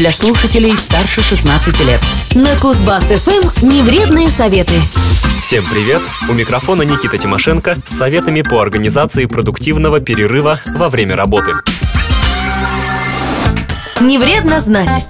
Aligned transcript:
для 0.00 0.12
слушателей 0.12 0.74
старше 0.78 1.20
16 1.20 1.78
лет. 1.80 2.00
На 2.34 2.54
Кузбасс-ФМ 2.54 3.66
невредные 3.66 4.30
советы. 4.30 4.72
Всем 5.42 5.66
привет! 5.70 6.00
У 6.26 6.32
микрофона 6.32 6.80
Никита 6.80 7.18
Тимошенко 7.18 7.76
с 7.86 7.98
советами 7.98 8.40
по 8.40 8.62
организации 8.62 9.26
продуктивного 9.26 10.00
перерыва 10.00 10.58
во 10.68 10.88
время 10.88 11.16
работы. 11.16 11.52
Не 14.00 14.16
вредно 14.16 14.60
знать. 14.60 15.04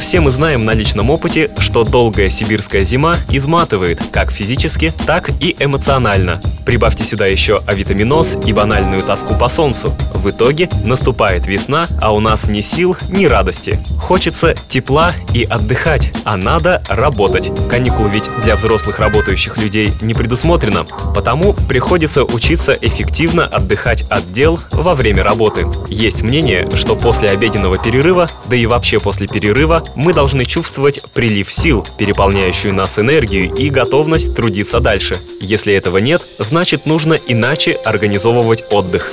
Все 0.00 0.20
мы 0.20 0.30
знаем 0.30 0.64
на 0.64 0.72
личном 0.72 1.10
опыте, 1.10 1.50
что 1.58 1.82
долгая 1.82 2.30
сибирская 2.30 2.84
зима 2.84 3.16
изматывает 3.28 4.00
как 4.12 4.30
физически, 4.30 4.94
так 5.04 5.30
и 5.40 5.56
эмоционально. 5.58 6.40
Прибавьте 6.70 7.02
сюда 7.02 7.26
еще 7.26 7.60
авитаминоз 7.66 8.36
и 8.46 8.52
банальную 8.52 9.02
тоску 9.02 9.34
по 9.34 9.48
солнцу. 9.48 9.92
В 10.14 10.30
итоге 10.30 10.68
наступает 10.84 11.48
весна, 11.48 11.84
а 12.00 12.14
у 12.14 12.20
нас 12.20 12.46
ни 12.46 12.60
сил, 12.60 12.96
ни 13.08 13.24
радости. 13.24 13.80
Хочется 13.98 14.54
тепла 14.68 15.14
и 15.34 15.42
отдыхать, 15.42 16.12
а 16.22 16.36
надо 16.36 16.80
работать. 16.88 17.50
Каникул 17.68 18.06
ведь 18.06 18.30
для 18.44 18.54
взрослых 18.54 19.00
работающих 19.00 19.58
людей 19.58 19.92
не 20.00 20.14
предусмотрено, 20.14 20.86
потому 21.12 21.54
приходится 21.54 22.22
учиться 22.22 22.78
эффективно 22.80 23.46
отдыхать 23.46 24.04
от 24.08 24.32
дел 24.32 24.60
во 24.70 24.94
время 24.94 25.24
работы. 25.24 25.66
Есть 25.88 26.22
мнение, 26.22 26.70
что 26.76 26.94
после 26.94 27.30
обеденного 27.30 27.78
перерыва, 27.78 28.30
да 28.48 28.54
и 28.54 28.66
вообще 28.66 29.00
после 29.00 29.26
перерыва, 29.26 29.82
мы 29.96 30.14
должны 30.14 30.44
чувствовать 30.44 31.00
прилив 31.14 31.52
сил, 31.52 31.84
переполняющую 31.98 32.72
нас 32.72 32.96
энергию 32.96 33.52
и 33.52 33.70
готовность 33.70 34.36
трудиться 34.36 34.78
дальше. 34.78 35.18
Если 35.40 35.74
этого 35.74 35.98
нет, 35.98 36.22
значит 36.38 36.59
нужно 36.84 37.14
иначе 37.26 37.72
организовывать 37.72 38.64
отдых. 38.70 39.10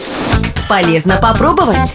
Полезно 0.68 1.18
попробовать. 1.22 1.94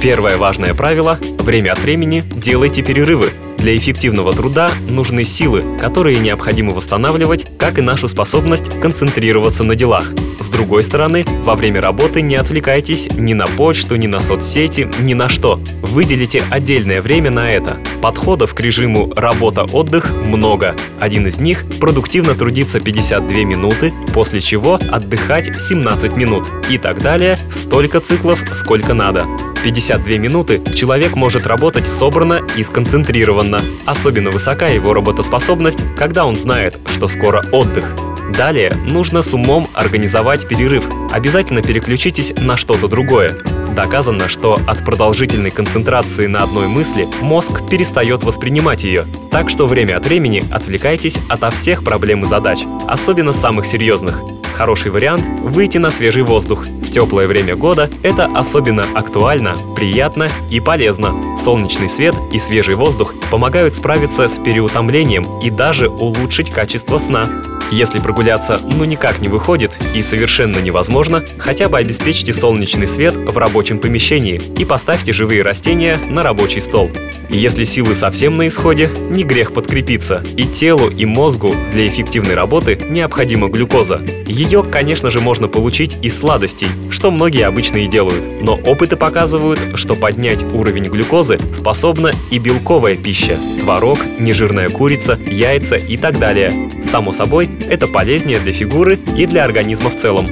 Первое 0.00 0.36
важное 0.36 0.74
правило– 0.74 1.18
время 1.40 1.72
от 1.72 1.78
времени 1.78 2.22
делайте 2.34 2.82
перерывы. 2.82 3.32
Для 3.56 3.76
эффективного 3.76 4.32
труда 4.32 4.70
нужны 4.86 5.24
силы, 5.24 5.78
которые 5.78 6.18
необходимо 6.18 6.72
восстанавливать, 6.72 7.46
как 7.58 7.78
и 7.78 7.82
нашу 7.82 8.08
способность 8.08 8.80
концентрироваться 8.80 9.64
на 9.64 9.74
делах. 9.74 10.12
С 10.38 10.48
другой 10.48 10.82
стороны, 10.82 11.24
во 11.42 11.54
время 11.54 11.80
работы 11.80 12.20
не 12.20 12.36
отвлекайтесь 12.36 13.08
ни 13.16 13.32
на 13.32 13.46
почту, 13.46 13.96
ни 13.96 14.06
на 14.06 14.20
соцсети, 14.20 14.90
ни 15.00 15.14
на 15.14 15.30
что. 15.30 15.58
Выделите 15.84 16.42
отдельное 16.50 17.02
время 17.02 17.30
на 17.30 17.48
это. 17.50 17.76
Подходов 18.00 18.54
к 18.54 18.60
режиму 18.60 19.12
работа-отдых 19.14 20.12
много. 20.12 20.74
Один 20.98 21.26
из 21.26 21.38
них– 21.38 21.64
продуктивно 21.80 22.34
трудиться 22.34 22.80
52 22.80 23.44
минуты, 23.44 23.92
после 24.14 24.40
чего 24.40 24.78
отдыхать 24.90 25.54
17 25.54 26.16
минут. 26.16 26.48
И 26.70 26.78
так 26.78 27.02
далее, 27.02 27.38
столько 27.52 28.00
циклов, 28.00 28.42
сколько 28.54 28.94
надо. 28.94 29.26
52 29.62 30.16
минуты 30.16 30.62
человек 30.74 31.16
может 31.16 31.46
работать 31.46 31.86
собранно 31.86 32.40
и 32.56 32.64
сконцентрированно. 32.64 33.60
Особенно 33.84 34.30
высока 34.30 34.66
его 34.66 34.94
работоспособность, 34.94 35.80
когда 35.96 36.24
он 36.24 36.34
знает, 36.34 36.78
что 36.94 37.08
скоро 37.08 37.44
отдых. 37.52 37.94
Далее 38.36 38.72
нужно 38.86 39.22
с 39.22 39.34
умом 39.34 39.68
организовать 39.74 40.48
перерыв. 40.48 40.84
Обязательно 41.12 41.62
переключитесь 41.62 42.32
на 42.40 42.56
что-то 42.56 42.88
другое. 42.88 43.36
Доказано, 43.74 44.28
что 44.28 44.56
от 44.66 44.84
продолжительной 44.84 45.50
концентрации 45.50 46.26
на 46.26 46.44
одной 46.44 46.68
мысли 46.68 47.08
мозг 47.20 47.68
перестает 47.68 48.22
воспринимать 48.22 48.84
ее. 48.84 49.04
Так 49.30 49.50
что 49.50 49.66
время 49.66 49.96
от 49.96 50.06
времени 50.06 50.42
отвлекайтесь 50.50 51.18
ото 51.28 51.50
всех 51.50 51.82
проблем 51.82 52.22
и 52.22 52.26
задач, 52.26 52.60
особенно 52.86 53.32
самых 53.32 53.66
серьезных. 53.66 54.20
Хороший 54.54 54.92
вариант– 54.92 55.24
выйти 55.42 55.78
на 55.78 55.90
свежий 55.90 56.22
воздух. 56.22 56.64
В 56.64 56.92
теплое 56.92 57.26
время 57.26 57.56
года 57.56 57.90
это 58.04 58.26
особенно 58.26 58.84
актуально, 58.94 59.56
приятно 59.74 60.28
и 60.48 60.60
полезно. 60.60 61.36
Солнечный 61.36 61.90
свет 61.90 62.14
и 62.32 62.38
свежий 62.38 62.76
воздух 62.76 63.14
помогают 63.32 63.74
справиться 63.74 64.28
с 64.28 64.38
переутомлением 64.38 65.40
и 65.40 65.50
даже 65.50 65.88
улучшить 65.88 66.52
качество 66.52 66.98
сна. 66.98 67.26
Если 67.74 67.98
прогуляться 67.98 68.60
ну 68.62 68.84
никак 68.84 69.18
не 69.18 69.26
выходит 69.26 69.72
и 69.96 70.02
совершенно 70.04 70.58
невозможно, 70.58 71.24
хотя 71.38 71.68
бы 71.68 71.76
обеспечьте 71.76 72.32
солнечный 72.32 72.86
свет 72.86 73.16
в 73.16 73.36
рабочем 73.36 73.80
помещении 73.80 74.40
и 74.56 74.64
поставьте 74.64 75.12
живые 75.12 75.42
растения 75.42 76.00
на 76.08 76.22
рабочий 76.22 76.60
стол. 76.60 76.88
Если 77.30 77.64
силы 77.64 77.96
совсем 77.96 78.36
на 78.36 78.46
исходе, 78.46 78.92
не 79.10 79.24
грех 79.24 79.52
подкрепиться. 79.52 80.22
И 80.36 80.44
телу, 80.44 80.88
и 80.88 81.04
мозгу 81.04 81.52
для 81.72 81.88
эффективной 81.88 82.34
работы 82.34 82.78
необходима 82.88 83.48
глюкоза. 83.48 84.00
Ее, 84.28 84.62
конечно 84.62 85.10
же, 85.10 85.20
можно 85.20 85.48
получить 85.48 85.96
из 86.00 86.16
сладостей, 86.16 86.68
что 86.90 87.10
многие 87.10 87.44
обычно 87.44 87.78
и 87.78 87.88
делают. 87.88 88.40
Но 88.40 88.54
опыты 88.54 88.94
показывают, 88.94 89.58
что 89.74 89.96
поднять 89.96 90.44
уровень 90.44 90.84
глюкозы 90.84 91.38
способна 91.52 92.12
и 92.30 92.38
белковая 92.38 92.96
пища– 92.96 93.36
творог, 93.64 93.98
нежирная 94.20 94.68
курица, 94.68 95.18
яйца 95.26 95.74
и 95.74 95.96
так 95.96 96.20
далее. 96.20 96.52
Само 96.84 97.12
собой, 97.12 97.48
это 97.68 97.86
полезнее 97.86 98.38
для 98.38 98.52
фигуры 98.52 98.98
и 99.16 99.26
для 99.26 99.44
организма 99.44 99.90
в 99.90 99.96
целом. 99.96 100.28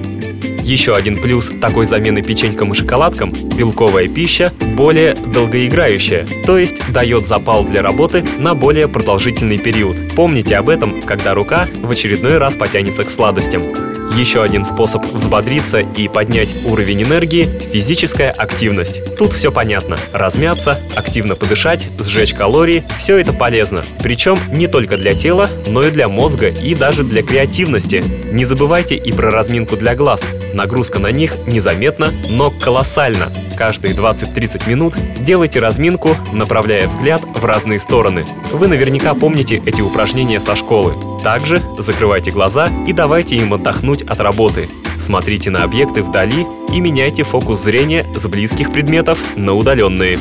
Еще 0.62 0.94
один 0.94 1.20
плюс 1.20 1.50
такой 1.60 1.86
замены 1.86 2.22
печенькам 2.22 2.72
и 2.72 2.76
шоколадкам– 2.76 3.32
белковая 3.58 4.06
пища 4.06 4.52
более 4.76 5.14
долгоиграющая, 5.14 6.24
то 6.46 6.56
есть 6.56 6.92
дает 6.92 7.26
запал 7.26 7.64
для 7.64 7.82
работы 7.82 8.24
на 8.38 8.54
более 8.54 8.86
продолжительный 8.86 9.58
период. 9.58 9.96
Помните 10.14 10.56
об 10.56 10.68
этом, 10.68 11.02
когда 11.02 11.34
рука 11.34 11.68
в 11.82 11.90
очередной 11.90 12.38
раз 12.38 12.54
потянется 12.54 13.02
к 13.02 13.10
сладостям. 13.10 13.91
Еще 14.16 14.42
один 14.42 14.66
способ 14.66 15.02
взбодриться 15.06 15.78
и 15.78 16.06
поднять 16.06 16.50
уровень 16.66 17.02
энергии– 17.02 17.48
физическая 17.72 18.30
активность. 18.30 19.16
Тут 19.16 19.32
все 19.32 19.50
понятно. 19.50 19.96
Размяться, 20.12 20.80
активно 20.94 21.34
подышать, 21.34 21.88
сжечь 21.98 22.34
калории– 22.34 22.84
все 22.98 23.16
это 23.16 23.32
полезно. 23.32 23.82
Причем 24.02 24.36
не 24.50 24.66
только 24.66 24.98
для 24.98 25.14
тела, 25.14 25.48
но 25.66 25.82
и 25.82 25.90
для 25.90 26.08
мозга 26.08 26.48
и 26.48 26.74
даже 26.74 27.04
для 27.04 27.22
креативности. 27.22 28.04
Не 28.30 28.44
забывайте 28.44 28.96
и 28.96 29.12
про 29.12 29.30
разминку 29.30 29.78
для 29.78 29.94
глаз. 29.94 30.22
Нагрузка 30.52 30.98
на 30.98 31.10
них 31.10 31.34
незаметна, 31.46 32.12
но 32.28 32.50
колоссальна. 32.50 33.32
Каждые 33.56 33.94
20-30 33.94 34.68
минут 34.68 34.94
делайте 35.20 35.58
разминку, 35.58 36.10
направляя 36.32 36.86
взгляд 36.86 37.22
в 37.24 37.42
разные 37.46 37.80
стороны. 37.80 38.26
Вы 38.52 38.68
наверняка 38.68 39.14
помните 39.14 39.62
эти 39.64 39.80
упражнения 39.80 40.38
со 40.38 40.54
школы. 40.54 41.11
Также 41.22 41.62
закрывайте 41.78 42.30
глаза 42.30 42.68
и 42.86 42.92
давайте 42.92 43.36
им 43.36 43.54
отдохнуть 43.54 44.02
от 44.02 44.20
работы. 44.20 44.68
Смотрите 44.98 45.50
на 45.50 45.64
объекты 45.64 46.02
вдали 46.02 46.46
и 46.72 46.80
меняйте 46.80 47.22
фокус 47.22 47.60
зрения 47.60 48.06
с 48.14 48.26
близких 48.26 48.72
предметов 48.72 49.18
на 49.36 49.54
удаленные. 49.54 50.18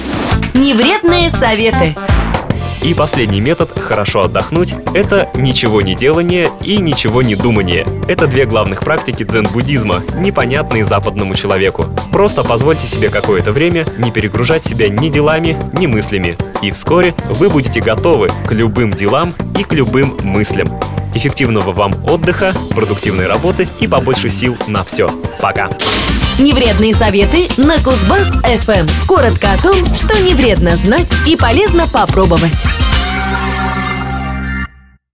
Невредные 0.53 1.29
советы. 1.29 1.95
И 2.83 2.95
последний 2.95 3.41
метод 3.41 3.77
«хорошо 3.79 4.23
отдохнуть»— 4.23 4.73
это 4.95 5.29
ничего 5.35 5.83
не 5.83 5.93
делание 5.95 6.49
и 6.63 6.77
ничего 6.77 7.21
не 7.21 7.35
думание. 7.35 7.85
Это 8.07 8.25
две 8.25 8.45
главных 8.45 8.83
практики 8.83 9.23
дзен-буддизма, 9.23 10.03
непонятные 10.17 10.83
западному 10.83 11.35
человеку. 11.35 11.85
Просто 12.11 12.43
позвольте 12.43 12.87
себе 12.87 13.09
какое-то 13.09 13.51
время 13.51 13.85
не 13.99 14.09
перегружать 14.11 14.63
себя 14.63 14.89
ни 14.89 15.09
делами, 15.09 15.59
ни 15.73 15.85
мыслями. 15.85 16.35
И 16.63 16.71
вскоре 16.71 17.13
вы 17.29 17.49
будете 17.49 17.81
готовы 17.81 18.29
к 18.47 18.51
любым 18.51 18.91
делам 18.91 19.35
и 19.59 19.63
к 19.63 19.73
любым 19.73 20.17
мыслям. 20.23 20.67
Эффективного 21.13 21.71
вам 21.71 21.93
отдыха, 22.07 22.53
продуктивной 22.69 23.27
работы 23.27 23.67
и 23.79 23.87
побольше 23.87 24.29
сил 24.29 24.57
на 24.67 24.83
все. 24.83 25.09
Пока! 25.39 25.69
Невредные 26.39 26.95
советы 26.95 27.49
на 27.57 27.75
Кузбасс-ФМ. 27.75 28.89
Коротко 29.07 29.51
о 29.51 29.57
том, 29.57 29.85
что 29.93 30.17
не 30.21 30.33
вредно 30.33 30.75
знать 30.75 31.11
и 31.27 31.35
полезно 31.35 31.87
попробовать. 31.87 32.65